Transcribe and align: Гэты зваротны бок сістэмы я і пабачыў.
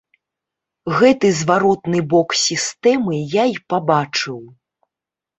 Гэты 0.99 1.27
зваротны 1.41 1.99
бок 2.13 2.29
сістэмы 2.45 3.19
я 3.33 3.45
і 3.51 3.53
пабачыў. 3.75 4.39